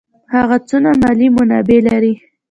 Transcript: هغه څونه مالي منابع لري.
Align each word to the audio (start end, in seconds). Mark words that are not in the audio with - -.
هغه 0.35 0.57
څونه 0.67 0.89
مالي 1.01 1.27
منابع 1.35 1.79
لري. 1.87 2.13